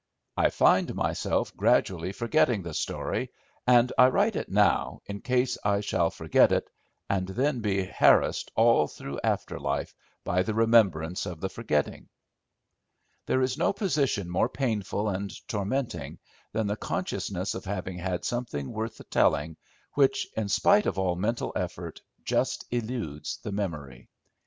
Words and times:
I 0.35 0.49
find 0.49 0.95
myself 0.95 1.55
gradually 1.55 2.11
forgetting 2.11 2.63
the 2.63 2.73
story 2.73 3.31
and 3.67 3.93
I 3.99 4.07
write 4.07 4.35
it 4.35 4.49
now 4.49 5.03
in 5.05 5.21
case 5.21 5.59
I 5.63 5.81
shall 5.81 6.09
forget 6.09 6.51
it, 6.51 6.67
and 7.07 7.27
then 7.27 7.59
be 7.59 7.85
harassed 7.85 8.49
all 8.55 8.87
through 8.87 9.19
after 9.23 9.59
life 9.59 9.93
by 10.23 10.41
the 10.41 10.55
remembrance 10.55 11.27
of 11.27 11.39
the 11.39 11.49
forgetting. 11.49 12.09
There 13.27 13.43
is 13.43 13.59
no 13.59 13.73
position 13.73 14.27
more 14.27 14.49
painful 14.49 15.07
and 15.07 15.31
tormenting 15.47 16.17
than 16.51 16.65
the 16.65 16.77
consciousness 16.77 17.53
of 17.53 17.65
having 17.65 17.99
had 17.99 18.25
something 18.25 18.71
worth 18.71 18.97
the 18.97 19.03
telling, 19.03 19.55
which, 19.93 20.27
in 20.35 20.49
spite 20.49 20.87
of 20.87 20.97
all 20.97 21.15
mental 21.15 21.51
effort, 21.55 22.01
just 22.23 22.65
eludes 22.71 23.37
the 23.43 23.51
memory. 23.51 24.09